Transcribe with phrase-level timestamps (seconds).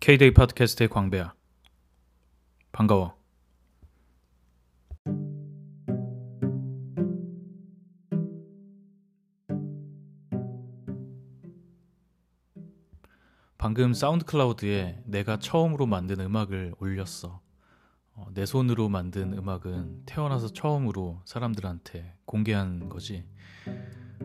[0.00, 1.34] K-데이 팟캐스트의 광배야.
[2.72, 3.20] 반가워.
[13.58, 17.42] 방금 SoundCloud에 내가 처음으로 만든 음악을 올렸어.
[18.14, 23.26] 어, 내 손으로 만든 음악은 태어나서 처음으로 사람들한테 공개한 거지.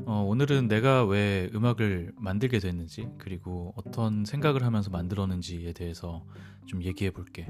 [0.08, 6.24] 어, 오늘은 내가 왜 음악을 만들게 됐는지, 그리고 어떤 생각을 하면서 만들었는지에 대해서
[6.68, 7.48] 좀 얘기해 볼게.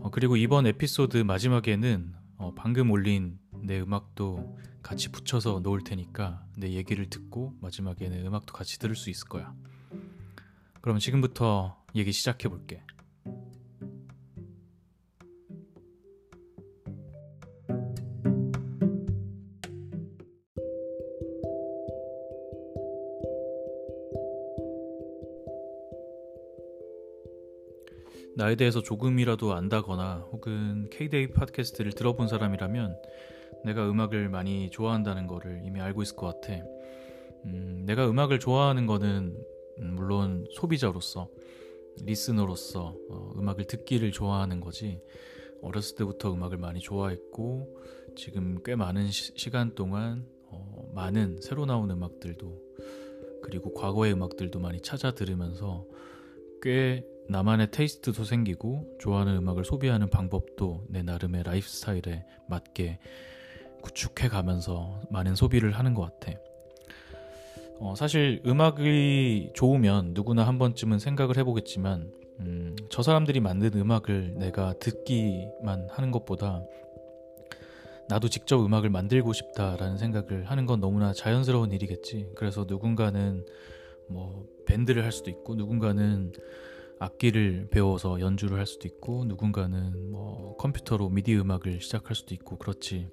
[0.00, 6.70] 어, 그리고 이번 에피소드 마지막에는 어, 방금 올린 내 음악도 같이 붙여서 놓을 테니까 내
[6.70, 9.52] 얘기를 듣고 마지막에는 음악도 같이 들을 수 있을 거야.
[10.80, 12.82] 그럼 지금부터 얘기 시작해 볼게.
[28.48, 32.96] 나에 대해서 조금이라도 안다거나 혹은 K-데이 팟캐스트를 들어본 사람이라면
[33.66, 36.54] 내가 음악을 많이 좋아한다는 거를 이미 알고 있을 것 같아.
[37.44, 39.36] 음, 내가 음악을 좋아하는 거는
[39.80, 41.28] 음, 물론 소비자로서
[42.04, 44.98] 리스너로서 어, 음악을 듣기를 좋아하는 거지
[45.60, 47.76] 어렸을 때부터 음악을 많이 좋아했고
[48.16, 52.62] 지금 꽤 많은 시, 간 동안 어, 많은 새로 나온 음악들도
[53.42, 55.84] 그리고 과거의 음악들도 많이 찾아 들으면서
[56.62, 62.98] 꽤 나만의 taste도 생기고 좋아하는 음악을 소비하는 방법도 내 나름의 라이프 스타일에 맞게
[63.82, 66.38] 구축해 가면서 많은 소비를 하는 것 같아.
[67.80, 74.74] 어, 사실 음악이 좋으면 누구나 한 번쯤은 생각을 해보겠지만, 음, 저 사람들이 만든 음악을 내가
[74.78, 76.62] 듣기만 하는 것보다
[78.08, 82.30] 나도 직접 음악을 만들고 싶다라는 생각을 하는 건 너무나 자연스러운 일이겠지.
[82.34, 83.44] 그래서 누군가는
[84.08, 86.32] 뭐 밴드를 할 수도 있고, 누군가는
[87.00, 93.08] 악기를 배워서 연주를 할 수도 있고, 누군가는 뭐 컴퓨터로 미디 음악을 시작할 수도 있고, 그렇지.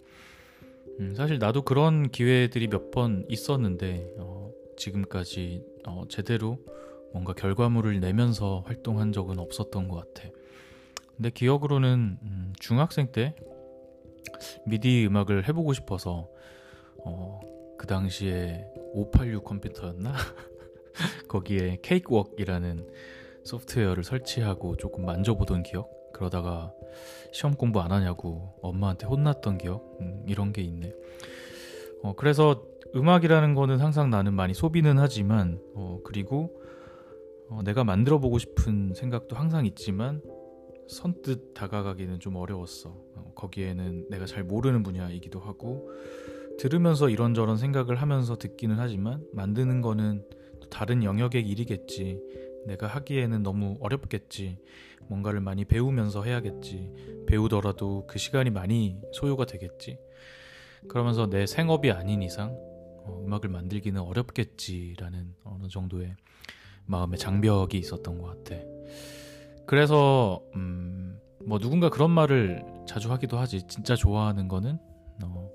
[0.99, 6.57] 음, 사실 나도 그런 기회들이 몇 번 있었는데, 어, 지금까지 어, 제대로
[7.13, 10.29] 뭔가 결과물을 내면서 활동한 적은 없었던 것 같아.
[11.15, 13.35] 근데 기억으로는 음, 중학생 때
[14.65, 16.27] 미디 음악을 해보고 싶어서
[17.05, 17.39] 어,
[17.77, 20.13] 그 당시에 586 컴퓨터였나?
[21.27, 22.87] 거기에 케이크웍이라는
[23.43, 25.89] 소프트웨어를 설치하고 조금 만져보던 기억?
[26.13, 26.73] 그러다가
[27.31, 29.97] 시험 공부 안 하냐고 엄마한테 혼났던 기억?
[29.99, 30.93] 음, 이런 게 있네.
[32.01, 32.63] 어, 그래서
[32.95, 36.61] 음악이라는 거는 항상 나는 많이 소비는 하지만 어, 그리고
[37.49, 40.21] 어, 내가 만들어 보고 싶은 생각도 항상 있지만
[40.87, 42.89] 선뜻 다가가기는 좀 어려웠어.
[42.89, 45.89] 어, 거기에는 내가 잘 모르는 분야이기도 하고
[46.57, 50.23] 들으면서 이런저런 생각을 하면서 듣기는 하지만 만드는 거는
[50.65, 52.19] 또 다른 영역의 일이겠지.
[52.65, 54.57] 내가 하기에는 너무 어렵겠지.
[55.07, 56.91] 뭔가를 많이 배우면서 해야겠지.
[57.27, 59.99] 배우더라도 그 시간이 많이 소요가 되겠지.
[60.87, 62.51] 그러면서 내 생업이 아닌 이상
[63.07, 66.15] 어, 음악을 만들기는 어렵겠지라는 어느 정도의
[66.85, 68.61] 마음의 장벽이 있었던 것 같아.
[69.67, 73.67] 그래서 음, 뭐 누군가 그런 말을 자주 하기도 하지.
[73.67, 74.79] 진짜 좋아하는 거는
[75.23, 75.49] 어,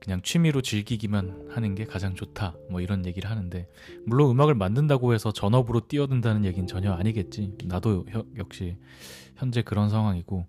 [0.00, 2.54] 그냥 취미로 즐기기만 하는 게 가장 좋다.
[2.70, 3.68] 뭐 이런 얘기를 하는데
[4.06, 7.56] 물론 음악을 만든다고 해서 전업으로 뛰어든다는 얘기는 전혀 아니겠지.
[7.64, 8.76] 나도 혀, 역시
[9.36, 10.46] 현재 그런 상황이고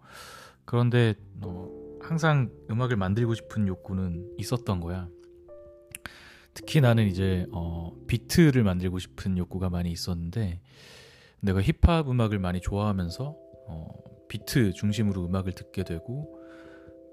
[0.66, 1.68] 그런데 어,
[2.02, 5.10] 항상 음악을 만들고 싶은 욕구는 있었던 거야.
[6.54, 10.62] 특히 나는 이제 어, 비트를 만들고 싶은 욕구가 많이 있었는데
[11.42, 13.36] 내가 힙합 음악을 많이 좋아하면서
[13.68, 13.88] 어,
[14.28, 16.38] 비트 중심으로 음악을 듣게 되고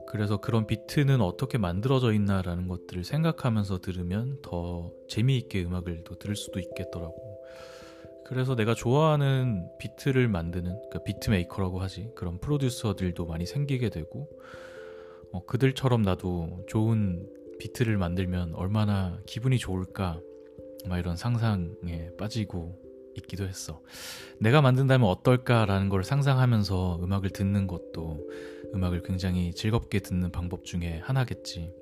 [0.07, 6.61] 그래서 그런 비트는 어떻게 만들어져 있나라는 것들을 생각하면서 들으면 더 재미있게 음악을 또 들을 수도
[6.61, 7.43] 있겠더라고.
[8.25, 14.29] 그래서 내가 좋아하는 비트를 만드는 그러니까 beat maker라고 하지 그런 프로듀서들도 많이 생기게 되고
[15.33, 17.29] 어, 그들처럼 나도 좋은
[17.59, 20.21] 비트를 만들면 얼마나 기분이 좋을까
[20.89, 22.81] 막 이런 상상에 빠지고
[23.17, 23.81] 있기도 했어.
[24.39, 28.29] 내가 만든다면 어떨까라는 걸 상상하면서 음악을 듣는 것도
[28.75, 31.73] 음악을 굉장히 즐겁게 듣는 방법 중에 하나겠지.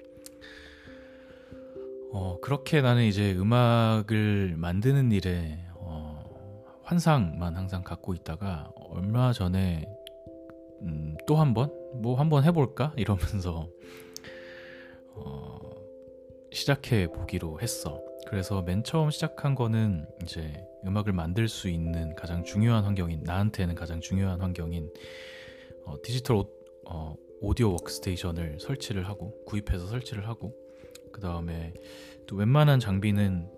[2.12, 6.22] 어, 그렇게 나는 이제 음악을 만드는 일에 어,
[6.84, 9.84] 환상만 항상 갖고 있다가 얼마 전에
[10.82, 11.70] 음, 또 한 번?
[12.00, 12.92] 뭐 한 번 해볼까?
[12.96, 13.68] 이러면서
[15.16, 15.58] 어,
[16.52, 18.00] 시작해 보기로 했어.
[18.28, 24.00] 그래서 맨 처음 시작한 거는 이제 음악을 만들 수 있는 가장 중요한 환경인 나한테는 가장
[24.00, 24.90] 중요한 환경인
[25.84, 26.48] 어, 디지털 오,
[26.86, 30.54] 어, 오디오 워크스테이션을 설치를 하고 구입해서 설치를 하고
[31.12, 31.74] 그 다음에
[32.26, 33.50] 또 웬만한 장비는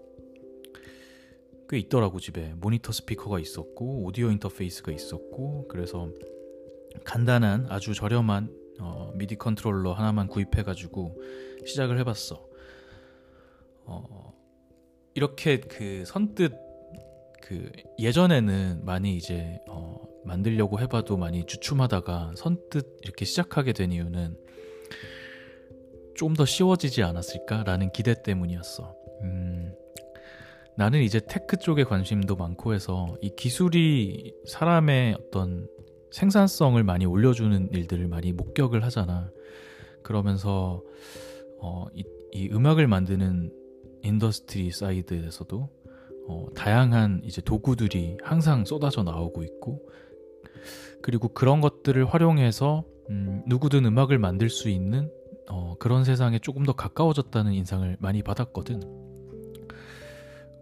[1.69, 6.11] 꽤 있더라고 집에 모니터 스피커가 있었고 오디오 인터페이스가 있었고 그래서
[7.05, 11.20] 간단한 아주 저렴한 어, 미디 컨트롤러 하나만 구입해가지고
[11.67, 12.46] 시작을 해봤어.
[13.84, 14.32] 어,
[15.14, 16.52] 이렇게 그 선뜻
[17.43, 19.96] 그 예전에는 많이 이제 어,
[20.26, 24.37] 만들려고 해봐도 많이 주춤하다가 선뜻 이렇게 시작하게 된 이유는
[26.17, 28.94] 좀 더 쉬워지지 않았을까라는 기대 때문이었어.
[29.23, 29.73] 음,
[30.76, 35.69] 나는 이제 tech 쪽에 관심도 많고 해서 이 기술이 사람의 어떤
[36.11, 39.31] 생산성을 많이 올려주는 일들을 많이 목격을 하잖아.
[40.02, 40.82] 그러면서
[41.61, 43.52] 어, 이, 이 음악을 만드는
[44.02, 45.68] industry side에서도
[46.28, 49.87] 어, 다양한 이제 도구들이 항상 쏟아져 나오고 있고
[51.02, 55.10] 그리고 그런 것들을 활용해서 음, 누구든 음악을 만들 수 있는
[55.48, 58.80] 어, 그런 세상에 조금 더 가까워졌다는 인상을 많이 받았거든.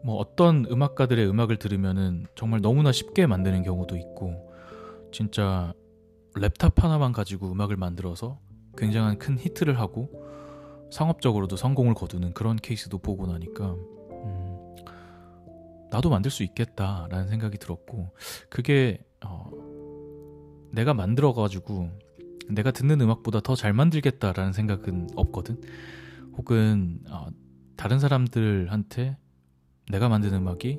[0.05, 4.53] 뭐 어떤 음악가들의 음악을 들으면은 정말 너무나 쉽게 만드는 경우도 있고
[5.13, 5.73] 진짜
[6.35, 8.39] 랩탑 하나만 가지고 음악을 만들어서
[8.77, 10.11] 굉장한 큰 히트를 하고
[10.91, 14.75] 상업적으로도 성공을 거두는 그런 케이스도 보고 나니까 음,
[15.91, 18.11] 나도 만들 수 있겠다라는 생각이 들었고
[18.51, 19.51] 그게 어,
[20.75, 21.91] 내가 만들어 가지고
[22.49, 25.61] 내가 듣는 음악보다 더 잘 만들겠다라는 생각은 없거든.
[26.37, 27.29] 혹은 어,
[27.77, 29.17] 다른 사람들한테
[29.91, 30.79] 내가 만든 음악이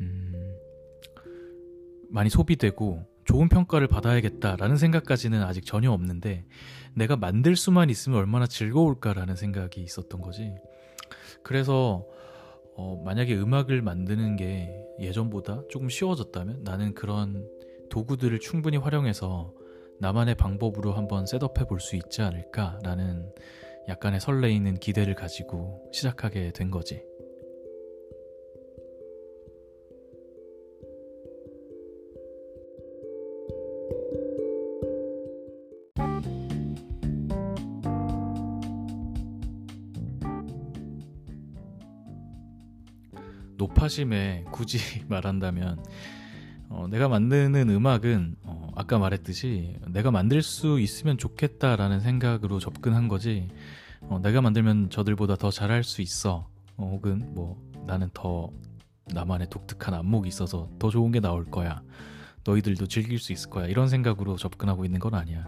[0.00, 0.56] 음,
[2.10, 6.46] 많이 소비되고 좋은 평가를 받아야겠다라는 생각까지는 아직 전혀 없는데
[6.94, 10.54] 내가 만들 수만 있으면 얼마나 즐거울까라는 생각이 있었던 거지.
[11.42, 12.06] 그래서
[12.76, 17.48] 어, 만약에 음악을 만드는 게 예전보다 조금 쉬워졌다면 나는 그런
[17.90, 19.52] 도구들을 충분히 활용해서
[20.00, 23.32] 나만의 방법으로 한번 셋업해 볼 수 있지 않을까라는
[23.88, 27.02] 약간의 설레이는 기대를 가지고 시작하게 된 거지.
[43.56, 44.78] 노파심에 굳이
[45.08, 45.82] 말한다면
[46.86, 53.48] 어, 내가 만드는 음악은 어, 아까 말했듯이 내가 만들 수 있으면 좋겠다라는 생각으로 접근한 거지
[54.02, 56.48] 어, 내가 만들면 저들보다 더 잘할 수 있어.
[56.76, 58.50] 어, 혹은 뭐 나는 더
[59.12, 61.82] 나만의 독특한 안목이 있어서 더 좋은 게 나올 거야.
[62.44, 63.66] 너희들도 즐길 수 있을 거야.
[63.66, 65.44] 이런 생각으로 접근하고 있는 건 아니야.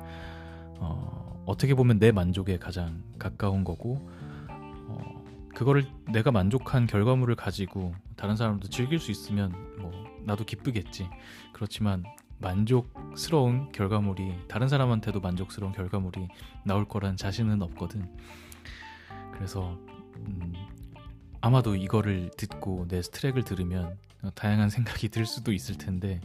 [0.81, 4.09] 어, 어떻게 보면 내 만족에 가장 가까운 거고
[4.49, 5.25] 어,
[5.55, 11.09] 그거를 내가 만족한 결과물을 가지고 다른 사람도 즐길 수 있으면 뭐 나도 기쁘겠지.
[11.53, 12.05] 그렇지만
[12.39, 16.29] 만족스러운 결과물이 다른 사람한테도 만족스러운 결과물이
[16.65, 18.09] 나올 거란 자신은 없거든.
[19.33, 19.77] 그래서
[20.17, 20.53] 음,
[21.41, 23.97] 아마도 이거를 듣고 내 스트랙을 들으면
[24.35, 26.21] 다양한 생각이 들 수도 있을 텐데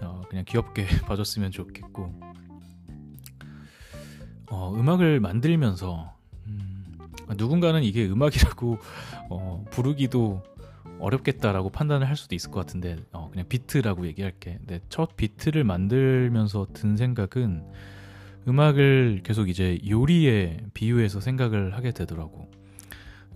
[0.00, 2.12] 어, 그냥 귀엽게 봐줬으면 좋겠고
[4.50, 6.14] 어, 음악을 만들면서
[6.46, 6.98] 음,
[7.36, 8.78] 누군가는 이게 음악이라고
[9.30, 10.42] 어, 부르기도
[10.98, 14.58] 어렵겠다라고 판단을 할 수도 있을 것 같은데 어, 그냥 비트라고 얘기할게.
[14.66, 17.64] 네, 첫 비트를 만들면서 든 생각은
[18.48, 22.50] 음악을 계속 이제 요리에 비유해서 생각을 하게 되더라고.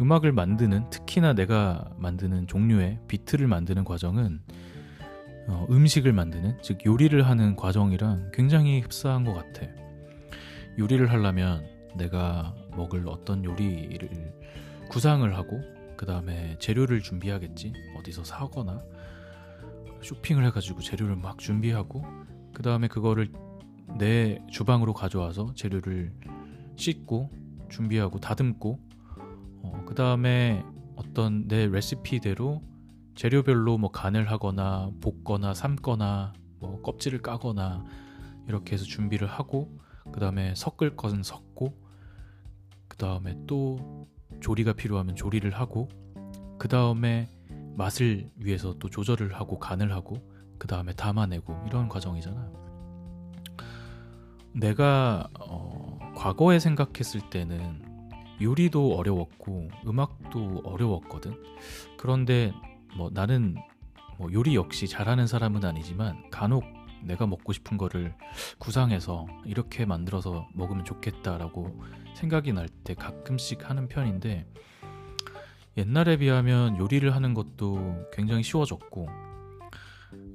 [0.01, 4.41] 음악을 만드는 특히나 내가 만드는 종류의 비트를 만드는 과정은
[5.49, 9.67] 어, 음식을 만드는 즉 요리를 하는 과정이랑 굉장히 흡사한 것 같아.
[10.79, 11.65] 요리를 하려면
[11.97, 14.09] 내가 먹을 어떤 요리를
[14.91, 17.73] 구상을 하고 그 다음에 재료를 준비하겠지.
[17.99, 18.81] 어디서 사거나
[20.03, 22.05] 쇼핑을 해가지고 재료를 막 준비하고
[22.53, 23.33] 그 다음에 그거를
[23.99, 26.13] 내 주방으로 가져와서 재료를
[26.77, 27.31] 씻고
[27.69, 28.79] 준비하고 다듬고
[29.63, 30.65] 어, 그 다음에
[30.97, 32.63] 어떤 내 레시피대로
[33.15, 37.85] 재료별로 뭐 간을 하거나 볶거나 삶거나 뭐 껍질을 까거나
[38.47, 39.79] 이렇게 해서 준비를 하고
[40.13, 41.75] 그 다음에 섞을 것은 섞고
[42.89, 44.07] 그 다음에 또
[44.41, 45.89] 조리가 필요하면 조리를 하고
[46.59, 47.29] 그 다음에
[47.77, 50.17] 맛을 위해서 또 조절을 하고 간을 하고
[50.59, 52.51] 그 다음에 담아내고 이런 과정이잖아.
[54.53, 57.83] 내가 어, 과거에 생각했을 때는
[58.41, 61.35] 요리도 어려웠고 음악도 어려웠거든.
[61.99, 62.53] 그런데
[62.97, 63.57] 뭐 나는
[64.19, 66.65] 뭐 요리 역시 잘하는 사람은 아니지만 간혹
[67.07, 68.15] 내가 먹고 싶은 거를
[68.59, 71.83] 구상해서 이렇게 만들어서 먹으면 좋겠다라고
[72.15, 74.47] 생각이 날 때 가끔씩 하는 편인데
[75.77, 79.09] 옛날에 비하면 요리를 하는 것도 굉장히 쉬워졌고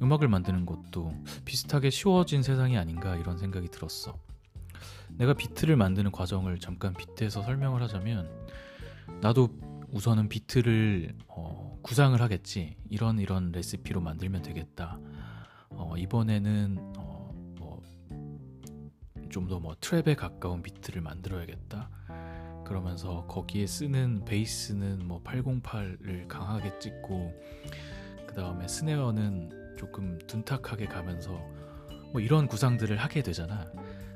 [0.02, 1.14] 음악을 만드는 것도
[1.46, 4.18] 비슷하게 쉬워진 세상이 아닌가 이런 생각이 들었어.
[5.18, 8.30] 내가 비트를 만드는 과정을 잠깐 비트에서 설명을 하자면
[9.22, 9.50] 나도
[9.92, 12.76] 우선은 비트를 어, 구상을 하겠지.
[12.90, 15.00] 이런 이런 레시피로 만들면 되겠다.
[15.82, 17.82] 어, 이번에는 어, 뭐
[19.30, 21.90] 좀 더 뭐 트랩에 가까운 비트를 만들어야겠다.
[22.66, 27.34] 그러면서 거기에 쓰는 베이스는 뭐 808을 강하게 찍고
[28.28, 31.32] 그 다음에 스네어는 조금 둔탁하게 가면서
[32.12, 33.70] 뭐 이런 구상들을 하게 되잖아.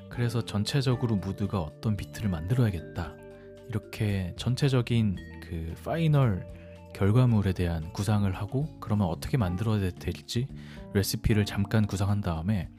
[0.10, 3.14] 그래서 전체적으로 무드가 어떤 비트를 만들어야겠다.
[3.70, 6.46] 이렇게 전체적인 그 final
[6.96, 10.48] 결과물에 대한 구상을 하고 그러면 어떻게 만들어야 될지
[10.94, 12.70] 레시피를 잠깐 구상한 다음에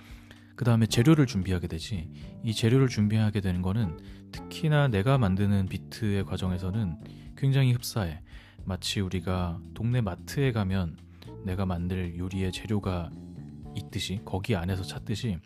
[0.55, 2.11] 그 다음에 재료를 준비하게 되지.
[2.43, 3.99] 이 재료를 준비하게 되는 거는
[4.33, 6.97] 특히나 내가 만드는 비트의 과정에서는
[7.37, 8.23] 굉장히 흡사해.
[8.65, 10.97] 마치 우리가 동네 마트에 가면
[11.45, 13.11] 내가 만들 요리의 재료가
[13.75, 15.39] 있듯이 거기 안에서 찾듯이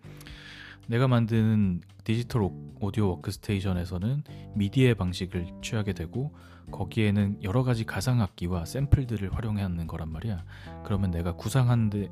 [0.86, 2.48] 내가 만드는 디지털
[2.80, 4.22] 오디오 워크스테이션에서는
[4.54, 6.32] 미디의 방식을 취하게 되고
[6.70, 10.44] 거기에는 여러 가지 가상 악기와 샘플들을 활용하는 거란 말이야.
[10.84, 12.08] 그러면 내가 구상한 데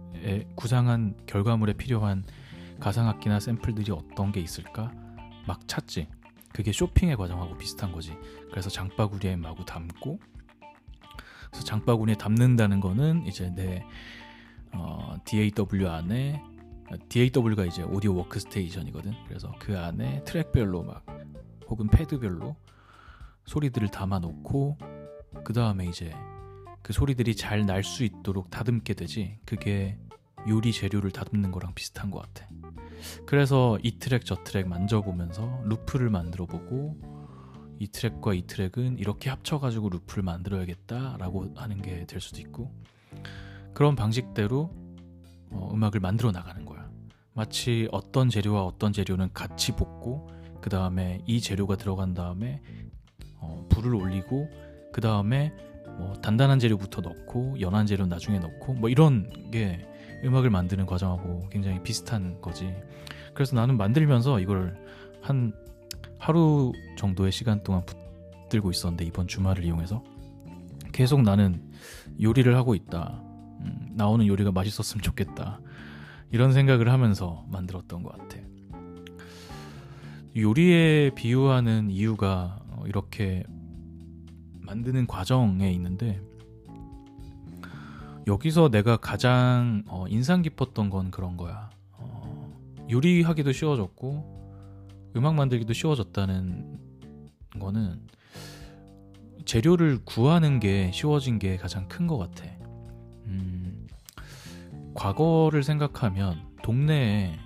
[0.54, 2.24] 구상한 결과물에 필요한
[2.80, 4.92] 가상 악기나 샘플들이 어떤 게 있을까?
[5.46, 6.08] 막 찾지.
[6.52, 8.16] 그게 쇼핑의 과정하고 비슷한 거지.
[8.50, 10.18] 그래서 장바구니에 마구 담고
[11.50, 13.84] 그래서 장바구니에 담는다는 거는 이제 내
[14.72, 16.42] 어, DAW 안에
[17.08, 19.12] DAW가 이제 오디오 워크스테이션이거든.
[19.26, 21.04] 그래서 그 안에 트랙별로 막
[21.68, 22.56] 혹은 패드별로
[23.48, 24.78] 소리들을 담아 놓고
[25.44, 26.12] 그 다음에 이제
[26.82, 29.38] 그 소리들이 잘 날 수 있도록 다듬게 되지.
[29.44, 29.98] 그게
[30.48, 32.48] 요리 재료를 다듬는 거랑 비슷한 것 같아.
[33.26, 36.96] 그래서 이 트랙 저 트랙 만져보면서 루프를 만들어 보고
[37.78, 42.72] 이 트랙과 이 트랙은 이렇게 합쳐가지고 루프를 만들어야겠다라고 하는 게 될 수도 있고
[43.72, 44.70] 그런 방식대로
[45.50, 46.90] 어, 음악을 만들어 나가는 거야.
[47.34, 50.28] 마치 어떤 재료와 어떤 재료는 같이 볶고
[50.60, 52.60] 그 다음에 이 재료가 들어간 다음에
[53.40, 54.48] 어, 불을 올리고
[54.92, 55.52] 그 다음에
[55.98, 59.86] 뭐 단단한 재료부터 넣고 연한 재료 나중에 넣고 뭐 이런 게
[60.24, 62.74] 음악을 만드는 과정하고 굉장히 비슷한 거지.
[63.34, 64.76] 그래서 나는 만들면서 이걸
[65.22, 65.52] 한
[66.18, 70.02] 하루 정도의 시간 동안 붙들고 있었는데 이번 주말을 이용해서
[70.92, 71.62] 계속 나는
[72.20, 73.22] 요리를 하고 있다.
[73.60, 75.60] 음, 나오는 요리가 맛있었으면 좋겠다.
[76.30, 78.38] 이런 생각을 하면서 만들었던 것 같아.
[80.36, 83.42] 요리에 비유하는 이유가 어, 이렇게
[84.60, 86.20] 만드는 과정에 있는데
[88.26, 91.70] 여기서 내가 가장 어, 인상 깊었던 건 그런 거야.
[91.92, 92.56] 어,
[92.90, 96.78] 요리하기도 쉬워졌고 음악 만들기도 쉬워졌다는
[97.58, 98.06] 거는
[99.44, 102.44] 재료를 구하는 게 쉬워진 게 가장 큰 것 같아.
[103.24, 103.86] 음,
[104.94, 107.38] 과거를 생각하면 동네에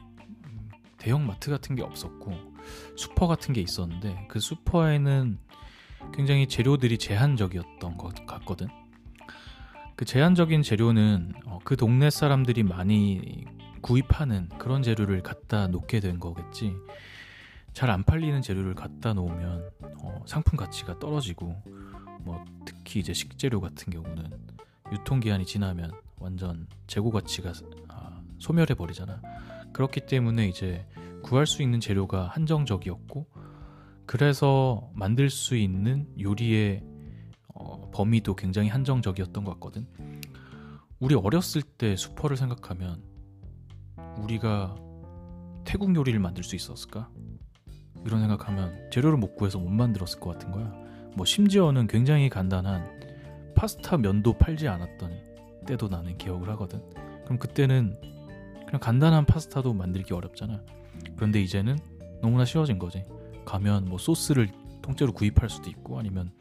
[0.99, 2.52] 대형 마트 같은 게 없었고
[2.97, 5.39] 슈퍼 같은 게 있었는데 그 슈퍼에는
[6.15, 8.69] 굉장히 재료들이 제한적이었던 것 같거든.
[9.97, 13.45] 그 제한적인 재료는 어, 그 동네 사람들이 많이
[13.83, 16.75] 구입하는 그런 재료를 갖다 놓게 된 거겠지.
[17.73, 19.71] 잘 안 팔리는 재료를 갖다 놓으면
[20.03, 21.63] 어, 상품 가치가 떨어지고
[22.21, 24.31] 뭐 특히 이제 식재료 같은 경우는
[24.93, 27.53] 유통 기한이 지나면 완전 재고 가치가
[27.89, 29.21] 아, 소멸해 버리잖아.
[29.73, 30.87] 그렇기 때문에 이제
[31.23, 33.27] 구할 수 있는 재료가 한정적이었고
[34.07, 36.83] 그래서 만들 수 있는 요리의
[37.55, 39.87] 어, 범위도 굉장히 한정적이었던 것 같거든.
[40.99, 43.03] 우리 어렸을 때 수퍼를 생각하면
[44.19, 44.77] 우리가
[45.65, 47.11] 태국 요리를 만들 수 있었을까?
[48.05, 50.73] 이런 생각하면 재료를 못 구해서 못 만들었을 것 같은 거야.
[51.15, 53.01] 뭐 심지어는 굉장히 간단한
[53.55, 56.83] 파스타 면도 팔지 않았던 때도 나는 기억을 하거든.
[57.25, 57.97] 그럼 그때는
[58.73, 60.63] 그냥 간단한 파스타도 만들기 어렵잖아.
[61.17, 61.79] 그런데 이제는
[62.23, 63.05] 너무나 쉬워진 거지.
[63.45, 64.49] 가면 뭐 소스를
[64.81, 66.33] 통째로 구입할 수도 있고 아니면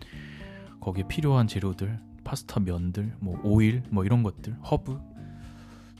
[0.80, 4.98] 거기에 필요한 재료들, 파스타 면들, 뭐 오일, 뭐 이런 것들, 허브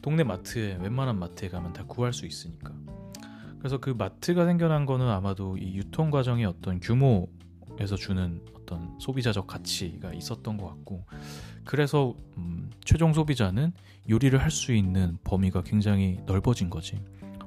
[0.02, 2.74] 동네 마트에 웬만한 마트에 가면 다 구할 수 있으니까.
[3.60, 10.14] 그래서 그 마트가 생겨난 거는 아마도 이 유통 과정의 어떤 규모에서 주는 어떤 소비자적 가치가
[10.14, 11.06] 있었던 것 같고
[11.66, 13.74] 그래서 음, 최종 소비자는
[14.10, 17.00] 요리를 할 수 있는 범위가 굉장히 넓어진 거지.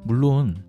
[0.04, 0.64] 물론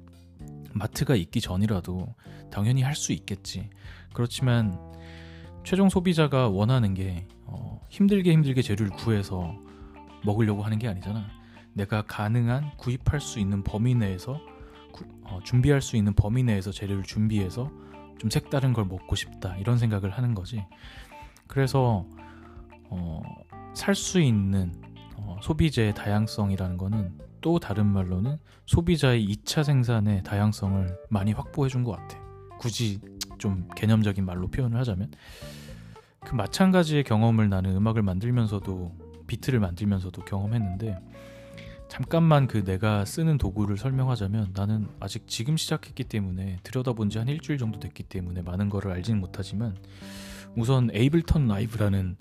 [0.74, 2.14] 마트가 있기 전이라도
[2.52, 3.70] 당연히 할 수 있겠지.
[4.14, 4.78] 그렇지만
[5.64, 9.56] 최종 소비자가 원하는 게 어, 힘들게 힘들게 재료를 구해서
[10.24, 11.26] 먹으려고 하는 게 아니잖아.
[11.74, 14.40] 내가 가능한 구입할 수 있는 범위 내에서
[14.92, 17.70] 구, 어, 준비할 수 있는 범위 내에서 재료를 준비해서
[18.18, 20.66] 좀 색다른 걸 먹고 싶다 이런 생각을 하는 거지.
[21.48, 22.06] 그래서
[22.90, 23.22] 어,
[23.74, 24.72] 살 수 있는
[25.18, 31.92] 어, 소비재의 다양성이라는 거는 또 다른 말로는 소비자의 2차 생산의 다양성을 많이 확보해 준 것
[31.92, 32.18] 같아.
[32.58, 33.00] 굳이
[33.38, 35.12] 좀 개념적인 말로 표현을 하자면
[36.22, 38.92] 그 마찬가지의 경험을 나는 음악을 만들면서도
[39.28, 40.98] 비트를 만들면서도 경험했는데
[41.88, 47.60] 잠깐만 그 내가 쓰는 도구를 설명하자면 나는 아직 지금 시작했기 때문에 들여다본 지 한 일주일
[47.60, 49.76] 정도 됐기 때문에 많은 거를 알지는 못하지만
[50.56, 52.18] 우선 Ableton Live라는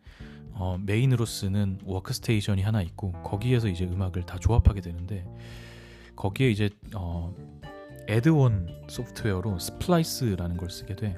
[0.54, 5.26] 어, 메인으로 쓰는 워크스테이션이 하나 있고 거기에서 이제 음악을 다 조합하게 되는데
[6.16, 7.34] 거기에 이제 어,
[8.06, 11.16] add-on 소프트웨어로 Splice라는 걸 쓰게 돼.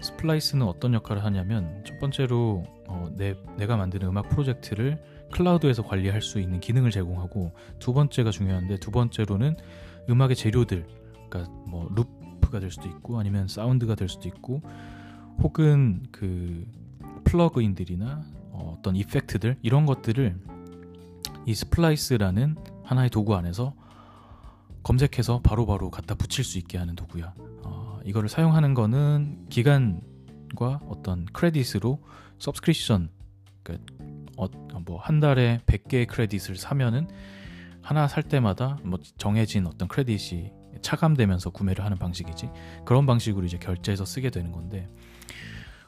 [0.00, 6.38] Splice는 어떤 역할을 하냐면 첫 번째로 어, 내, 내가 만드는 음악 프로젝트를 클라우드에서 관리할 수
[6.38, 9.56] 있는 기능을 제공하고 두 번째가 중요한데 두 번째로는
[10.08, 10.86] 음악의 재료들
[11.28, 14.62] 그러니까 뭐 루프가 될 수도 있고 아니면 사운드가 될 수도 있고
[15.38, 16.66] 혹은 그
[17.24, 20.38] 플러그인들이나 어, 어떤 effect들 이런 것들을
[21.46, 23.74] 이 Splice라는 하나의 도구 안에서
[24.82, 27.34] 검색해서 바로바로 바로 갖다 붙일 수 있게 하는 도구야.
[27.64, 32.00] 어, 이거를 사용하는 거는 기간과 어떤 크레딧으로
[32.38, 33.10] subscription
[33.62, 33.94] 그러니까
[34.36, 34.48] 어,
[34.84, 37.08] 뭐한 달에 100개의 크레딧을 사면은
[37.82, 42.50] 하나 살 때마다 뭐 정해진 어떤 크레딧이 차감되면서 구매를 하는 방식이지
[42.84, 44.88] 그런 방식으로 이제 결제해서 쓰게 되는 건데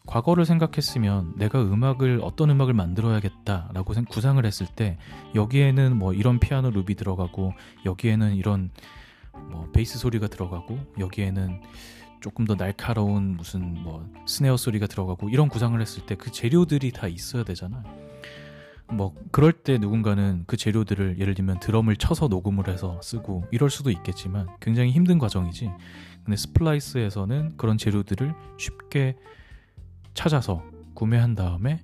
[0.09, 4.97] 과거를 생각했으면 내가 음악을 어떤 음악을 만들어야겠다라고 구상을 했을 때
[5.35, 7.53] 여기에는 뭐 이런 피아노 loop이 들어가고
[7.85, 8.71] 여기에는 이런
[9.50, 11.61] 뭐 베이스 소리가 들어가고 여기에는
[12.21, 17.07] 조금 더 날카로운 무슨 뭐 snare 소리가 들어가고 이런 구상을 했을 때 그 재료들이 다
[17.07, 17.85] 있어야 되잖아.
[18.91, 23.91] 뭐 그럴 때 누군가는 그 재료들을 예를 들면 드럼을 쳐서 녹음을 해서 쓰고 이럴 수도
[23.91, 25.71] 있겠지만 굉장히 힘든 과정이지.
[26.25, 29.17] 근데 Splice에서는 그런 재료들을 쉽게
[30.15, 30.62] 찾아서
[30.95, 31.81] 구매한 다음에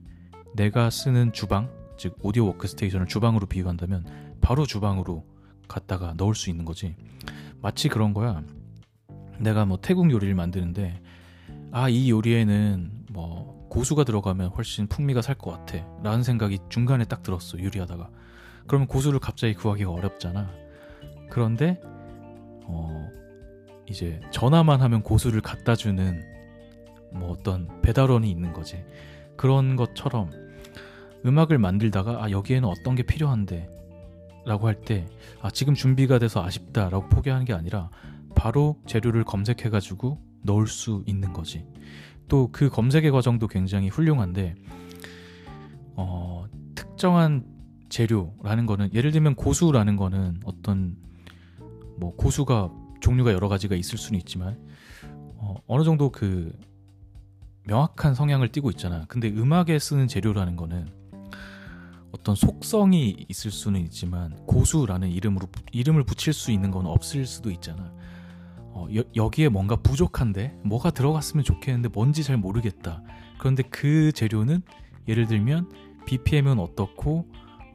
[0.54, 5.25] 내가 쓰는 주방, 즉 오디오 워크스테이션을 주방으로 비유한다면 바로 주방으로
[5.69, 6.97] 갖다가 넣을 수 있는 거지.
[7.61, 8.43] 마치 그런 거야.
[9.38, 11.00] 내가 뭐 태국 요리를 만드는데
[11.73, 17.23] 아, 이 요리에는 뭐 고수가 들어가면 훨씬 풍미가 살 것 같아 라는 생각이 중간에 딱
[17.25, 18.11] 들었어 요리하다가
[18.69, 20.50] 그러면 고수를 갑자기 구하기가 어렵잖아
[21.31, 21.81] 그런데
[22.66, 23.09] 어
[23.88, 26.23] 이제 전화만 하면 고수를 갖다 주는
[27.15, 28.85] 뭐 어떤 배달원이 있는 거지.
[29.37, 30.31] 그런 것처럼
[31.27, 33.69] 음악을 만들다가 아 여기에는 어떤 게 필요한데?
[34.47, 35.07] 라고 할 때
[35.41, 37.89] 아 지금 준비가 돼서 아쉽다 라고 포기하는 게 아니라
[38.35, 41.65] 바로 재료를 검색해 가지고 넣을 수 있는 거지.
[42.29, 44.55] 또 그 검색의 과정도 굉장히 훌륭한데
[45.97, 47.45] 어, 특정한
[47.89, 50.97] 재료라는 거는 예를 들면 고수라는 거는 어떤
[51.99, 54.59] 뭐 고수가 종류가 여러 가지가 있을 수는 있지만
[55.37, 56.53] 어, 어느 정도 그
[57.65, 59.05] 명확한 성향을 띠고 있잖아.
[59.09, 60.89] 근데 음악에 쓰는 재료라는 거는
[62.13, 67.93] 어떤 속성이 있을 수는 있지만 고수라는 이름으로 이름을 붙일 수 있는 건 없을 수도 있잖아.
[68.77, 73.03] 어, 여, 기에 뭔가 부족한데 뭐가 들어갔으면 좋겠는데 뭔지 잘 모르겠다.
[73.39, 74.63] 그런데 그 재료는
[75.09, 75.71] 예를 들면
[76.07, 77.27] BPM은 어떻고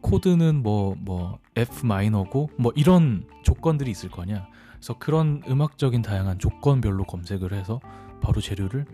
[0.02, 4.48] 코드는 뭐뭐 뭐 F 마이너고 뭐 이런 조건들이 있을 거냐.
[4.74, 7.82] 그래서 그런 음악적인 다양한 조건별로 검색을 해서
[8.22, 8.86] 바로 재료를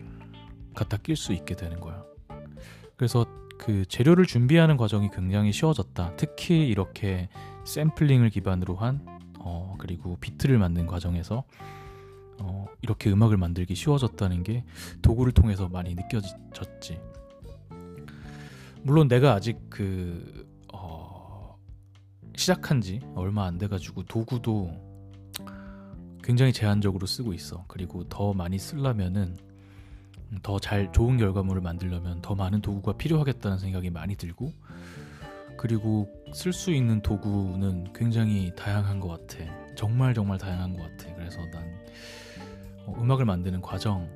[0.76, 2.04] 갖다 낄 수 있게 되는 거야.
[2.98, 3.26] 그래서
[3.58, 6.16] 그 재료를 준비하는 과정이 굉장히 쉬워졌다.
[6.18, 7.30] 특히 이렇게
[7.66, 9.06] 샘플링을 기반으로 한
[9.40, 11.44] 어, 그리고 비트를 만든 과정에서
[12.40, 14.64] 어, 이렇게 음악을 만들기 쉬워졌다는 게
[15.02, 17.00] 도구를 통해서 많이 느껴졌지.
[18.84, 21.58] 물론 내가 아직 그 어,
[22.36, 24.72] 시작한 지 얼마 안 돼가지고 도구도
[26.24, 27.66] 굉장히 제한적으로 쓰고 있어.
[27.68, 29.38] 그리고 더 많이 쓰려면은
[30.42, 34.52] 더 잘 좋은 결과물을 만들려면 더 많은 도구가 필요하겠다는 생각이 많이 들고
[35.58, 39.44] 그리고 쓸 수 있는 도구는 굉장히 다양한 것 같아.
[39.76, 41.14] 정말 정말 다양한 것 같아.
[41.16, 41.64] 그래서 난
[42.86, 44.08] 어, 음악을 만드는 과정과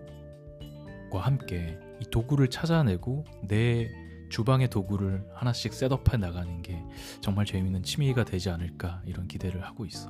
[1.13, 3.89] 함께 이 도구를 찾아내고 내
[4.29, 6.79] 주방의 도구를 하나씩 셋업해 나가는 게
[7.21, 10.09] 정말 재미있는 취미가 되지 않을까 이런 기대를 하고 있어.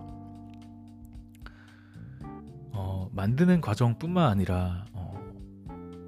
[2.71, 4.98] 어, 만드는 과정뿐만 아니라 어,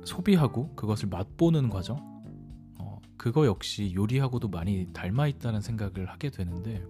[0.05, 1.97] 소비하고 그것을 맛보는 과정,
[2.79, 6.83] 어, 그거 역시 요리하고도 많이 닮아 있다는 생각을 하게 되는데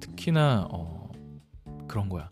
[0.00, 1.10] 특히나 어,
[1.88, 2.30] 그런 거야.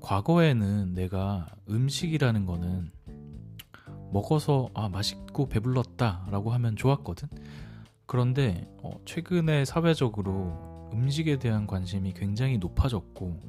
[0.00, 2.90] 과거에는 내가 음식이라는 거는
[4.12, 7.28] 먹어서 아 맛있고 배불렀다라고 하면 좋았거든.
[8.06, 13.40] 그런데 어, 최근에 사회적으로 음식에 대한 관심이 굉장히 높아졌고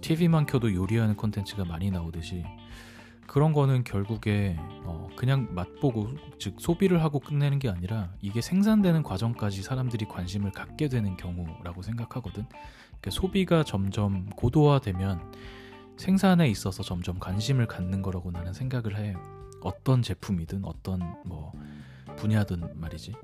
[0.00, 2.44] TV만 뭐 켜도 요리하는 콘텐츠가 많이 나오듯이
[3.26, 6.08] 그런 거는 결국에 어, 그냥 맛보고
[6.38, 12.46] 즉 소비를 하고 끝내는 게 아니라 이게 생산되는 과정까지 사람들이 관심을 갖게 되는 경우라고 생각하거든.
[12.48, 15.32] 그러니까 소비가 점점 고도화되면
[15.96, 19.14] 생산에 있어서 점점 관심을 갖는 거라고 나는 생각을 해.
[19.62, 21.52] 어떤 제품이든 어떤 뭐
[22.16, 23.14] 분야든 말이지.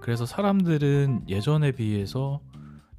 [0.00, 2.40] 그래서 사람들은 예전에 비해서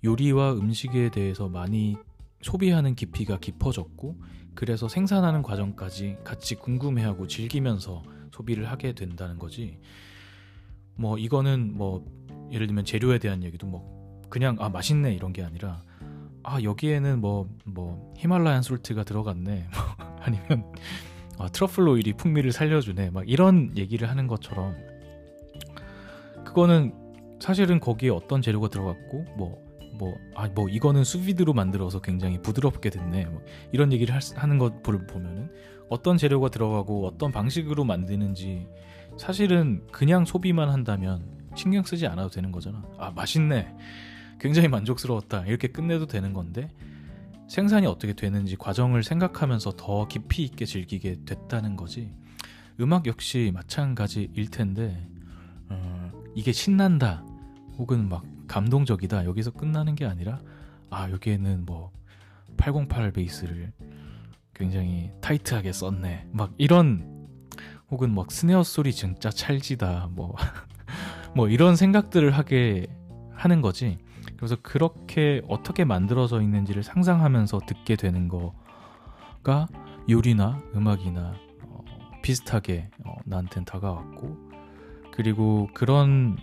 [0.04, 1.98] 요리와 음식에 대해서 많이
[2.42, 4.18] 소비하는 깊이가 깊어졌고
[4.60, 9.80] 그래서 생산하는 과정까지 같이 궁금해하고 즐기면서 소비를 하게 된다는 거지.
[10.96, 12.06] 뭐 이거는 뭐
[12.52, 15.82] 예를 들면 재료에 대한 얘기도 뭐 그냥 아 맛있네 이런 게 아니라
[16.44, 20.74] 아 여기에는 뭐뭐 뭐 히말라얀 솔트가 들어갔네 뭐 아니면
[21.38, 24.76] 아, 트러플 오일이 풍미를 살려주네 막 이런 얘기를 하는 것처럼
[26.44, 26.94] 그거는
[27.40, 29.69] 사실은 거기에 어떤 재료가 들어갔고 뭐
[30.00, 33.26] 뭐, 아, 뭐, 이거는 수비드로 만들어서 굉장히 부드럽게 됐네.
[33.26, 35.52] 뭐 이런 얘기를 할, 하는 것 보면은
[35.90, 38.68] 어떤 재료가 들어가고 어떤 방식으로 만드는지
[39.18, 41.22] 사실은 그냥 소비만 한다면
[41.56, 42.84] 신경 쓰지 않아도 되는 거잖아.
[42.98, 43.76] 아, 맛있네.
[44.40, 45.46] 굉장히 만족스러웠다.
[45.46, 46.70] 이렇게 끝내도 되는 건데
[47.50, 52.14] 생산이 어떻게 되는지 과정을 생각하면서 더 깊이 있게 즐기게 됐다는 거지.
[52.80, 55.06] 음악 역시 마찬가지일 텐데
[55.68, 57.26] 어, 이게 신난다
[57.80, 60.40] 혹은 막 감동적이다 여기서 끝나는 게 아니라
[60.90, 61.92] 아 여기에는 뭐
[62.58, 63.72] 808 베이스를
[64.54, 66.28] 굉장히 타이트하게 썼네.
[66.32, 67.28] 막 이런
[67.90, 70.36] 혹은 막 스네어 소리 진짜 찰지다 뭐뭐
[71.34, 72.88] 뭐 이런 생각들을 하게
[73.34, 73.98] 하는 거지.
[74.36, 79.68] 그래서 그렇게 어떻게 만들어져 있는지를 상상하면서 듣게 되는 거가
[80.10, 81.84] 요리나 음악이나 어,
[82.22, 84.38] 비슷하게 어, 나한테는 다가왔고
[85.12, 86.38] 그리고 그런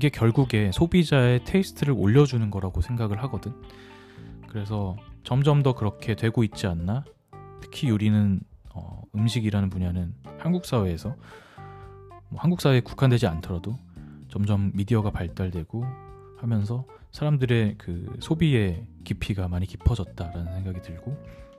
[0.00, 3.52] 이게 결국에 소비자의 테이스트를 올려주는 거라고 생각을 하거든.
[4.48, 7.04] 그래서 점점 더 그렇게 되고 있지 않나?
[7.60, 8.40] 특히 요리는
[8.74, 11.14] 어, 음식이라는 분야는 한국 사회에서
[12.30, 13.78] 뭐 한국 사회에 국한되지 않더라도
[14.28, 15.84] 점점 미디어가 발달되고
[16.38, 21.14] 하면서 사람들의 그 소비의 깊이가 많이 깊어졌다라는 생각이 들고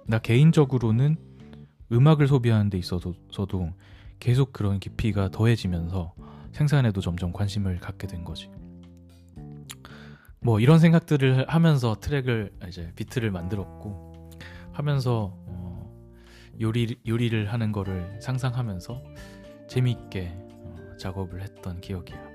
[0.07, 1.15] 나 개인적으로는
[1.91, 3.69] 음악을 소비하는 데 있어서도
[4.17, 6.15] 계속 그런 깊이가 더해지면서
[6.51, 8.49] 생산에도 점점 관심을 갖게 된 거지.
[10.39, 14.29] 뭐 이런 생각들을 하면서 트랙을 이제 비트를 만들었고
[14.71, 15.93] 하면서 어,
[16.59, 19.03] 요리 요리를 하는 거를 상상하면서
[19.67, 22.30] 재미있게 어, 작업을 했던 기억이야.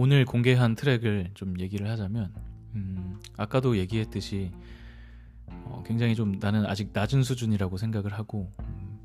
[0.00, 2.32] 오늘 공개한 트랙을 좀 얘기를 하자면
[2.76, 4.52] 음, 아까도 얘기했듯이
[5.48, 9.00] 어, 굉장히 좀 나는 아직 낮은 수준이라고 생각을 하고 음,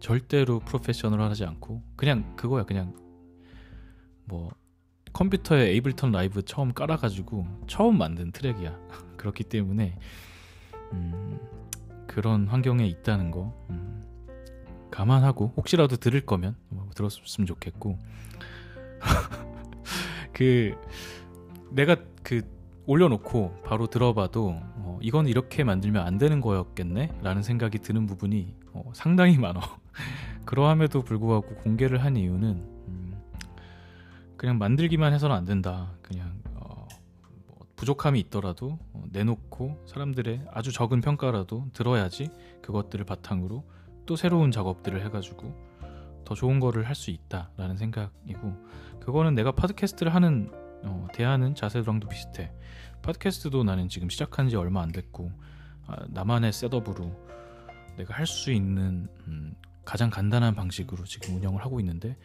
[0.00, 2.64] 절대로 프로페셔널하지 않고 그냥 그거야.
[2.64, 2.94] 그냥
[4.26, 4.50] 뭐
[5.14, 8.78] 컴퓨터에 에이블턴 라이브 처음 깔아가지고 처음 만든 트랙이야.
[9.16, 9.98] 그렇기 때문에
[10.92, 11.38] 음,
[12.06, 14.04] 그런 환경에 있다는 거 음,
[14.90, 17.98] 감안하고 혹시라도 들을 거면 뭐 들었으면 좋겠고
[20.34, 20.74] 그
[21.70, 22.42] 내가 그
[22.86, 27.20] 올려놓고 바로 들어봐도 어, 이건 이렇게 만들면 안 되는 거였겠네?
[27.22, 29.60] 라는 생각이 드는 부분이 어, 상당히 많아.
[30.44, 32.48] 그러함에도 불구하고 공개를 한 이유는
[32.88, 33.22] 음,
[34.36, 35.92] 그냥 만들기만 해서는 안 된다.
[36.02, 36.86] 그냥 어,
[37.46, 42.28] 뭐 부족함이 있더라도 어, 내놓고 사람들의 아주 적은 평가라도 들어야지
[42.60, 43.64] 그것들을 바탕으로
[44.04, 45.54] 또 새로운 작업들을 해가지고
[46.24, 48.54] 더 좋은 거를 할 수 있다라는 생각이고
[49.00, 50.50] 그거는 내가 팟캐스트를 하는
[50.82, 52.52] 어, 대하는 자세랑도 비슷해.
[53.02, 55.30] 팟캐스트도 나는 지금 시작한 지 얼마 안 됐고
[55.86, 57.14] 아, 나만의 셋업으로
[57.96, 62.16] 내가 할 수 있는 음, 가장 간단한 방식으로 지금 운영을 하고 있는데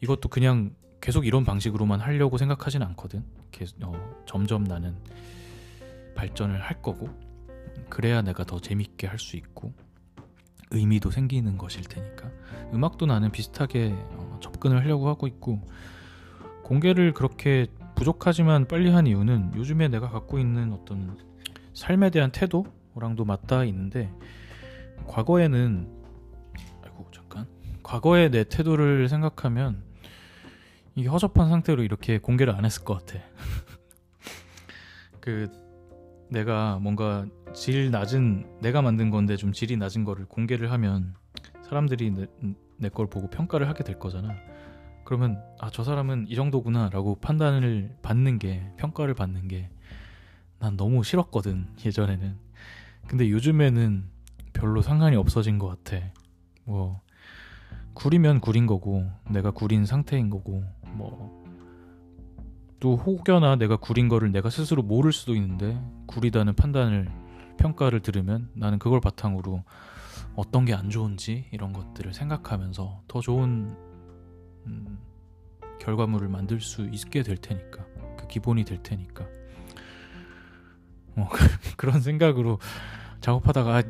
[0.00, 3.24] 이것도 그냥 계속 이런 방식으로만 하려고 생각하진 않거든.
[3.50, 4.96] 계속, 어, 점점 나는
[6.14, 7.08] 발전을 할 거고
[7.90, 9.72] 그래야 내가 더 재밌게 할 수 있고
[10.74, 12.30] 의미도 생기는 것일 테니까
[12.72, 15.60] 음악도 나는 비슷하게 어, 접근을 하려고 하고 있고
[16.64, 21.18] 공개를 그렇게 부족하지만 빨리 한 이유는 요즘에 내가 갖고 있는 어떤
[21.74, 24.12] 삶에 대한 태도랑도 맞닿아 있는데
[25.06, 25.88] 과거에는
[26.82, 27.46] 아이고 잠깐
[27.82, 29.82] 과거의 내 태도를 생각하면
[30.96, 33.22] 이게 허접한 상태로 이렇게 공개를 안 했을 것 같아.
[35.20, 35.50] 그
[36.30, 41.14] 내가 뭔가 질 낮은 내가 만든 건데 좀 질이 낮은 거를 공개를 하면
[41.62, 44.34] 사람들이 내 걸 보고 평가를 하게 될 거잖아.
[45.04, 49.70] 그러면 아 저 사람은 이 정도구나라고 판단을 받는 게 평가를 받는 게
[50.60, 52.38] 난 너무 싫었거든 예전에는.
[53.06, 54.04] 근데 요즘에는
[54.54, 56.06] 별로 상관이 없어진 것 같아.
[56.64, 57.02] 뭐
[57.92, 60.64] 구리면 구린 거고 내가 구린 상태인 거고
[60.94, 61.44] 뭐
[62.80, 67.08] 또 혹여나 내가 구린 거를 내가 스스로 모를 수도 있는데 구리다는 판단을
[67.56, 69.64] 평가를 들으면 나는 그걸 바탕으로
[70.36, 73.74] 어떤 게 안 좋은지 이런 것들을 생각하면서 더 좋은
[74.66, 74.98] 음,
[75.80, 77.84] 결과물을 만들 수 있게 될 테니까
[78.16, 79.26] 그 기본이 될 테니까.
[81.14, 81.28] 뭐
[81.76, 82.58] 그런 생각으로
[83.20, 83.82] 작업하다가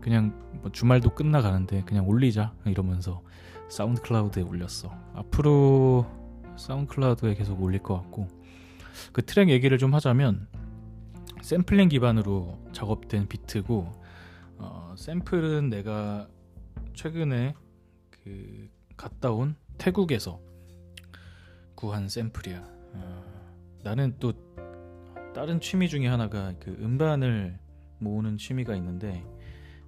[0.00, 3.22] 그냥 뭐 주말도 끝나가는데 그냥 올리자 이러면서
[3.68, 4.90] SoundCloud에 올렸어.
[5.14, 6.06] 앞으로
[6.56, 8.28] SoundCloud에 계속 올릴 것 같고
[9.12, 10.48] 그 트랙 얘기를 좀 하자면
[11.46, 13.92] 샘플링 기반으로 작업된 비트고
[14.58, 16.26] 어, 샘플은 내가
[16.92, 17.54] 최근에
[18.10, 20.40] 그 갔다 온 태국에서
[21.76, 22.64] 구한 샘플이야.
[22.94, 23.24] 어,
[23.84, 24.32] 나는 또
[25.36, 27.60] 다른 취미 중에 하나가 그 음반을
[28.00, 29.24] 모으는 취미가 있는데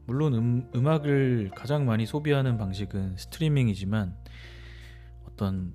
[0.07, 4.17] 물론 음, 음악을 가장 많이 소비하는 방식은 스트리밍이지만
[5.25, 5.75] 어떤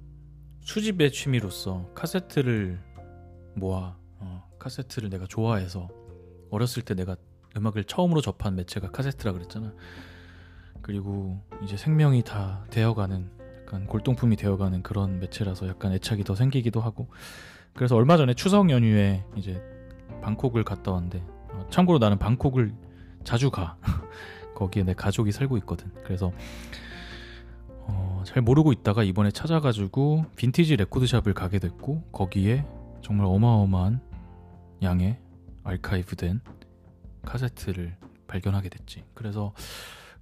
[0.62, 2.80] 수집의 취미로서 카세트를
[3.56, 5.89] 모아 어, 카세트를 내가 좋아해서
[6.49, 7.15] 어렸을 때 내가
[7.55, 9.73] 음악을 처음으로 접한 매체가 카세트라 그랬잖아.
[10.81, 13.31] 그리고 이제 생명이 다 되어가는
[13.62, 17.07] 약간 골동품이 되어가는 그런 매체라서 약간 애착이 더 생기기도 하고.
[17.73, 19.62] 그래서 얼마 전에 추석 연휴에 이제
[20.21, 22.73] 방콕을 갔다 왔는데 어, 참고로 나는 방콕을
[23.23, 23.77] 자주 가.
[24.55, 25.91] 거기에 내 가족이 살고 있거든.
[26.03, 26.31] 그래서
[27.86, 32.65] 어, 잘 모르고 있다가 이번에 찾아가지고 빈티지 레코드샵을 가게 됐고 거기에
[33.01, 34.12] 정말 어마어마한
[34.84, 35.19] 양의
[35.63, 36.41] 알카이브된
[37.24, 39.54] 카세트를 발견하게 됐지 그래서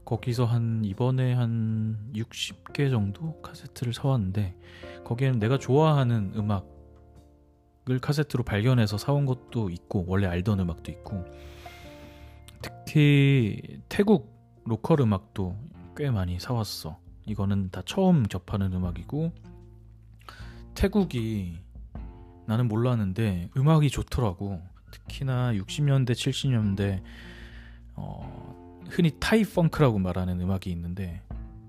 [0.05, 4.55] 거기서 한 이번에 한 60개 정도 카세트를 사왔는데
[5.03, 11.25] 거기에는 내가 좋아하는 음악을 카세트로 발견해서 사온 것도 있고 원래 알던 음악도 있고
[12.61, 14.31] 특히 태국
[14.65, 15.55] 로컬 음악도
[15.95, 16.99] 꽤 많이 사왔어.
[17.25, 19.31] 이거는 다 처음 접하는 음악이고
[20.73, 21.59] 태국이
[22.51, 24.61] 나는 몰랐는데 음악이 좋더라고.
[24.91, 27.01] 특히나 60년대 70년대
[27.95, 31.21] 어, 흔히 타이 펑크라고 말하는 음악이 있는데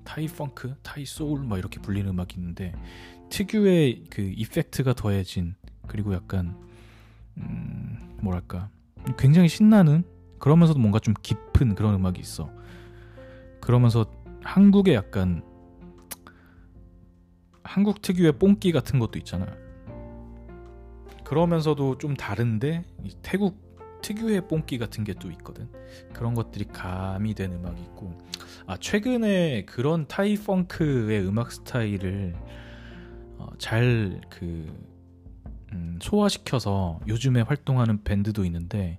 [0.03, 2.75] 타이 펑크, 타이 소울 막 이렇게 불리는 음악이 있는데
[3.31, 5.55] 특유의 그 이펙트가 더해진
[5.87, 6.61] 그리고 약간
[7.37, 8.69] 음, 뭐랄까
[9.17, 10.03] 굉장히 신나는
[10.41, 12.51] 그러면서도 뭔가 좀 깊은 그런 음악이 있어.
[13.61, 14.05] 그러면서
[14.43, 15.45] 한국의 약간
[17.63, 19.62] 한국 특유의 뽕기 같은 것도 있잖아.
[21.33, 22.85] 그러면서도 좀 다른데
[23.23, 23.57] 태국
[24.03, 25.67] 특유의 뽕기 같은 게 또 있거든.
[26.13, 28.19] 그런 것들이 가미된 음악이 있고,
[28.67, 32.35] 아 최근에 그런 Thai funk의 음악 스타일을
[33.39, 34.77] 어, 잘그
[35.73, 38.99] 음, 소화시켜서 요즘에 활동하는 밴드도 있는데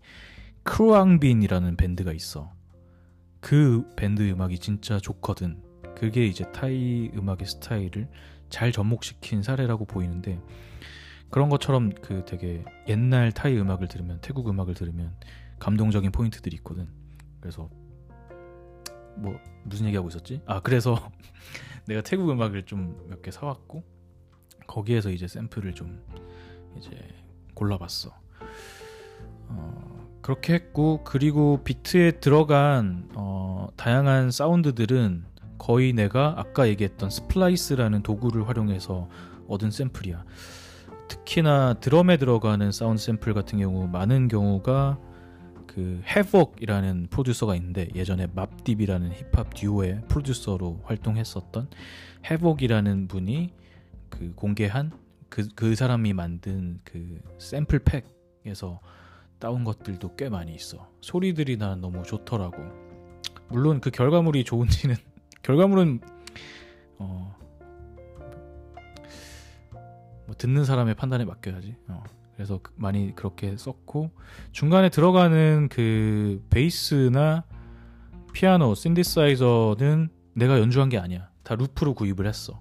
[0.63, 2.52] Khruangbin이라는 밴드가 있어.
[3.41, 5.62] 그 밴드 음악이 진짜 좋거든.
[5.96, 8.10] 그게 이제 타이 음악의 스타일을
[8.50, 10.39] 잘 접목시킨 사례라고 보이는데
[11.34, 15.15] 그런 것처럼 그 되게 옛날 타이 음악을 들으면 태국 음악을 들으면
[15.58, 16.88] 감동적인 포인트들이 있거든.
[17.41, 17.72] 그래서
[19.15, 20.43] 뭐 무슨 얘기하고 있었지?
[20.46, 21.10] 아 그래서
[21.88, 23.84] 내가 태국 음악을 좀 몇 개 사왔고
[24.67, 26.04] 거기에서 이제 샘플을 좀
[26.78, 26.91] 이제
[27.56, 28.13] 골라봤어.
[29.48, 35.26] 어, 그렇게 했고 그리고 비트에 들어간 어, 다양한 사운드들은
[35.58, 39.10] 거의 내가 아까 얘기했던 Splice라는 도구를 활용해서
[39.48, 40.26] 얻은 샘플이야.
[41.13, 44.99] 특히나 드럼에 들어가는 사운드 샘플 같은 경우 많은 경우가
[45.67, 51.69] 그 Havoc이라는 프로듀서가 있는데 예전에 Mobb Deep이라는 힙합 듀오의 프로듀서로 활동했었던
[52.26, 53.54] Havoc이라는 분이
[54.10, 54.91] 그 공개한
[55.30, 57.80] 그, 그 사람이 만든 그 sample
[58.44, 58.82] pack에서
[59.38, 60.89] 따온 것들도 꽤 많이 있어.
[61.02, 62.58] 소리들이 난 너무 좋더라고.
[63.49, 64.95] 물론 그 결과물이 좋은지는
[65.43, 66.02] 결과물은
[66.97, 67.36] 어,
[70.34, 71.76] 뭐 듣는 사람의 판단에 맡겨야지.
[71.89, 72.04] 어.
[72.36, 74.12] 그래서 그 많이 그렇게 썼고
[74.52, 77.43] 중간에 들어가는 그 베이스나
[78.34, 81.30] 피아노, 신디사이저는 내가 연주한 게 아니야.
[81.43, 82.60] 다 루프로 구입을 했어.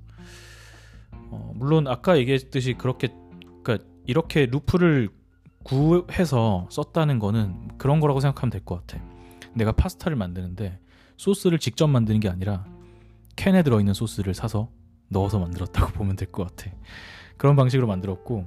[1.30, 3.08] 어, 물론 아까 얘기했듯이 그렇게
[3.62, 5.08] 그러니까 이렇게 루프를
[5.64, 9.02] 구해서 썼다는 거는 그런 거라고 생각하면 될 것 같아.
[9.54, 10.78] 내가 파스타를 만드는데
[11.16, 12.66] 소스를 직접 만드는 게 아니라
[13.36, 14.68] 캔에 들어있는 소스를 사서
[15.08, 16.70] 넣어서 만들었다고 보면 될 것 같아.
[17.42, 18.46] 그런 방식으로 만들었고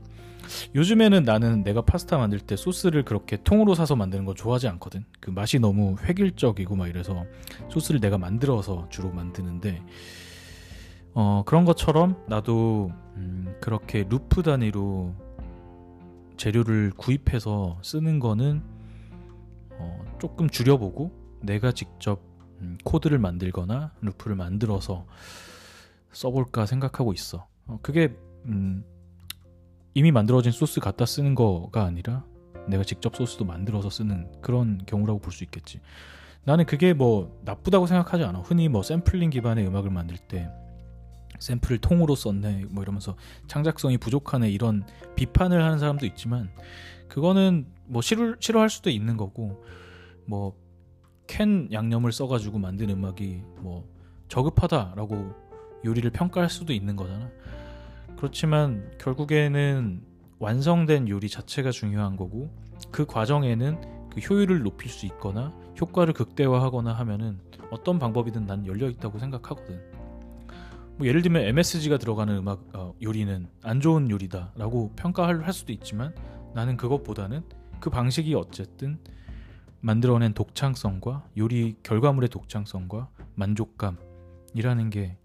[0.73, 5.03] 요즘에는 나는 내가 파스타 만들 때 소스를 그렇게 통으로 사서 만드는 거 좋아하지 않거든.
[5.19, 7.25] 그 맛이 너무 획일적이고 막 이래서
[7.69, 9.83] 소스를 내가 만들어서 주로 만드는데
[11.13, 15.13] 어 그런 것처럼 나도 음 그렇게 loop 단위로
[16.37, 18.63] 재료를 구입해서 쓰는 거는
[19.71, 22.21] 어 조금 줄여보고 내가 직접
[22.61, 25.05] 음 코드를 만들거나 루프를 만들어서
[26.13, 27.45] 써볼까 생각하고 있어.
[27.67, 28.83] 어 그게 음,
[29.93, 32.25] 이미 만들어진 소스 갖다 쓰는 거가 아니라
[32.67, 35.79] 내가 직접 소스도 만들어서 쓰는 그런 경우라고 볼 수 있겠지.
[36.43, 38.39] 나는 그게 뭐 나쁘다고 생각하지 않아.
[38.39, 40.49] 흔히 뭐 샘플링 기반의 음악을 만들 때
[41.39, 43.15] 샘플을 통으로 썼네 뭐 이러면서
[43.47, 46.49] 창작성이 부족하네 이런 비판을 하는 사람도 있지만
[47.09, 49.63] 그거는 뭐 싫어, 싫어할 수도 있는 거고
[50.27, 50.65] 뭐
[51.27, 53.87] 캔 양념을 써가지고 만든 음악이 뭐
[54.27, 55.33] 저급하다라고
[55.83, 57.29] 요리를 평가할 수도 있는 거잖아
[58.17, 60.01] 그렇지만 결국에는
[60.39, 62.49] 완성된 요리 자체가 중요한 거고
[62.91, 67.39] 그 과정에는 그 효율을 높일 수 있거나 효과를 극대화하거나 하면은
[67.71, 69.81] 어떤 방법이든 난 열려 있다고 생각하거든.
[70.97, 76.15] 뭐 예를 들면 MSG가 들어가는 음악 어, 요리는 안 좋은 요리다라고 평가할 수도 있지만
[76.53, 77.43] 나는 그것보다는
[77.81, 78.97] 그 방식이 어쨌든
[79.81, 85.17] 만들어낸 독창성과 요리 결과물의 독창성과 만족감이라는 게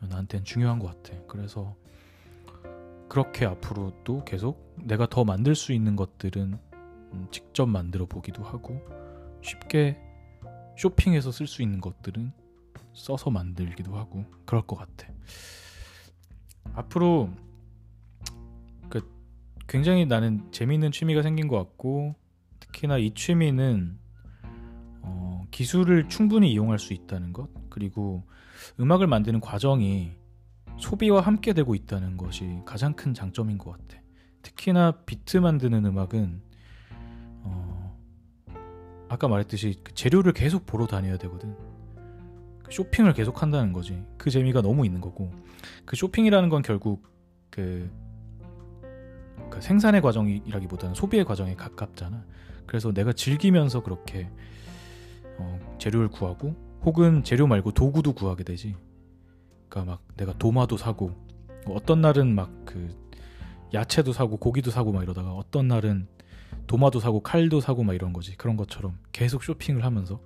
[0.00, 1.18] 나한테는 중요한 것 같아.
[1.26, 1.74] 그래서
[3.14, 6.58] 그렇게 앞으로도 계속 내가 더 만들 수 있는 것들은
[7.12, 8.84] 음, 직접 만들어 보기도 하고
[9.40, 9.96] 쉽게
[10.76, 12.32] 쇼핑해서 쓸 수 있는 것들은
[12.92, 15.06] 써서 만들기도 하고 그럴 것 같아.
[16.72, 17.30] 앞으로
[18.88, 19.08] 그
[19.68, 22.16] 굉장히 나는 재미있는 취미가 생긴 것 같고
[22.58, 23.96] 특히나 이 취미는
[25.02, 28.24] 어, 기술을 충분히 이용할 수 있다는 것 그리고
[28.80, 30.16] 음악을 만드는 과정이
[30.78, 34.02] 소비와 함께 되고 있다는 것이 가장 큰 장점인 것 같아.
[34.42, 36.42] 특히나 비트 만드는 음악은
[37.42, 37.98] 어,
[39.08, 41.56] 아까 말했듯이 그 재료를 계속 보러 다녀야 되거든.
[42.62, 44.02] 그 쇼핑을 계속 한다는 거지.
[44.16, 45.30] 그 재미가 너무 있는 거고.
[45.84, 47.06] 그 쇼핑이라는 건 결국
[47.50, 47.90] 그,
[49.50, 52.24] 그 생산의 과정이라기보다는 소비의 과정에 가깝잖아.
[52.66, 54.30] 그래서 내가 즐기면서 그렇게
[55.38, 58.76] 어, 재료를 구하고 혹은 재료 말고 도구도 구하게 되지.
[59.74, 61.10] 그러니까 막 내가 도마도 사고
[61.66, 62.88] 어떤 날은 막 그
[63.74, 66.06] 야채도 사고 고기도 사고 막 이러다가 어떤 날은
[66.68, 68.36] 도마도 사고 칼도 사고 막 이런 거지.
[68.36, 70.20] 그런 것처럼 계속 쇼핑을 하면서.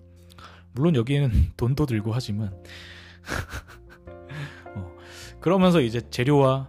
[0.73, 2.53] 물론 여기에는 돈도 들고 하지만.
[4.77, 4.93] 어,
[5.41, 6.69] 그러면서 이제 재료와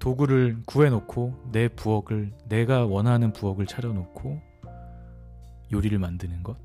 [0.00, 4.40] 도구를 구해놓고 내 부엌을 내가 원하는 부엌을 차려놓고
[5.72, 6.56] 요리를 만드는 것?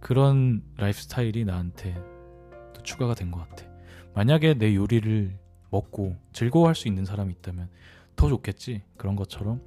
[0.00, 1.94] 그런 라이프 스타일이 나한테
[2.74, 3.69] 또 추가가 된 것 같아.
[4.14, 5.36] 만약에 내 요리를
[5.70, 7.68] 먹고 즐거워할 수 있는 사람이 있다면
[8.16, 8.82] 더 좋겠지.
[8.96, 9.62] 그런 것처럼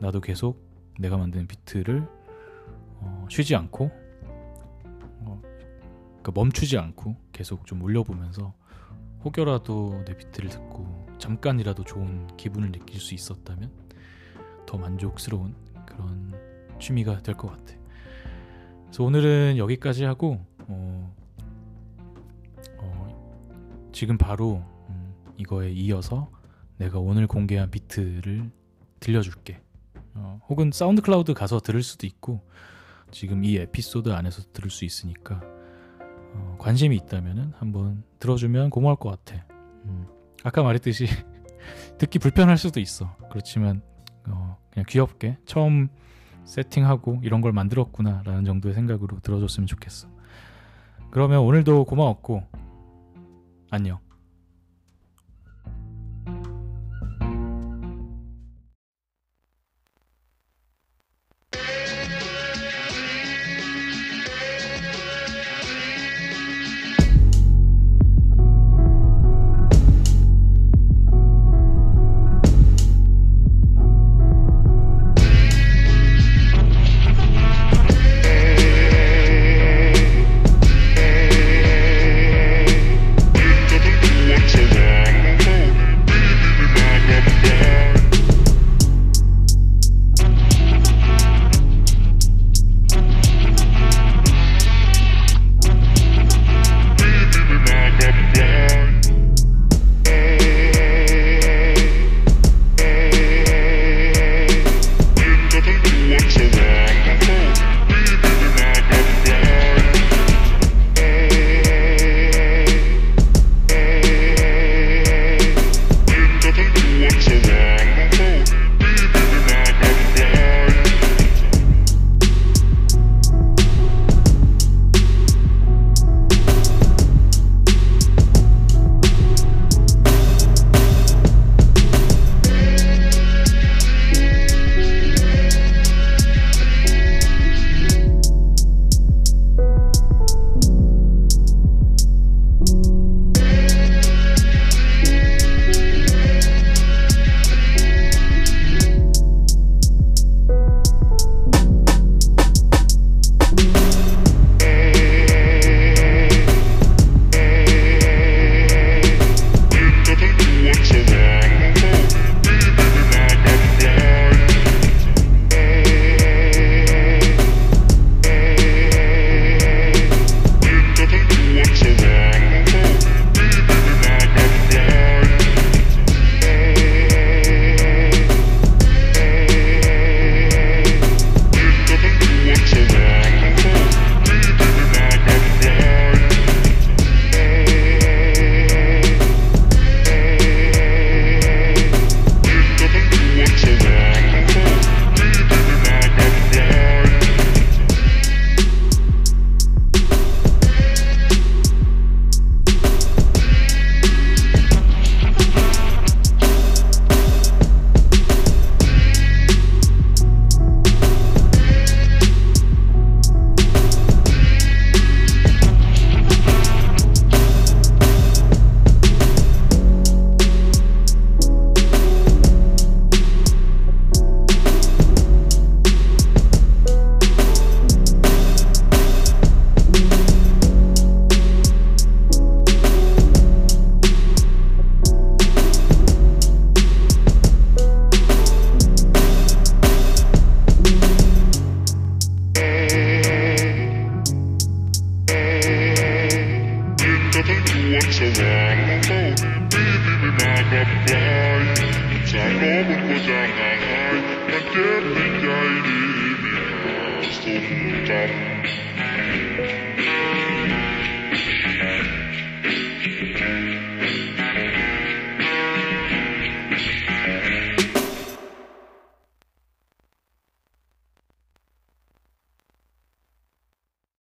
[0.00, 0.66] 나도 계속
[0.98, 2.06] 내가 만든 비트를
[3.00, 3.90] 어, 쉬지 않고
[5.20, 8.54] 어, 그러니까 멈추지 않고 계속 좀 올려보면서
[9.24, 13.70] 혹여라도 내 비트를 듣고 잠깐이라도 좋은 기분을 느낄 수 있었다면
[14.66, 15.54] 더 만족스러운
[15.86, 16.32] 그런
[16.80, 17.74] 취미가 될 것 같아.
[18.86, 21.14] 그래서 오늘은 여기까지 하고 어,
[23.92, 26.30] 지금 바로 음, 이거에 이어서
[26.78, 28.50] 내가 오늘 공개한 비트를
[29.00, 29.60] 들려줄게.
[30.14, 32.46] 어, 혹은 SoundCloud 가서 들을 수도 있고
[33.10, 35.40] 지금 이 에피소드 안에서 들을 수 있으니까
[36.34, 39.44] 어, 관심이 있다면 한번 들어주면 고마울 것 같아.
[39.84, 40.06] 음,
[40.44, 41.06] 아까 말했듯이
[41.98, 43.16] 듣기 불편할 수도 있어.
[43.30, 43.82] 그렇지만
[44.26, 45.88] 어, 그냥 귀엽게 처음
[46.44, 50.08] 세팅하고 이런 걸 만들었구나라는 정도의 생각으로 들어줬으면 좋겠어.
[51.10, 52.42] 그러면 오늘도 고마웠고
[53.72, 53.98] 안녕.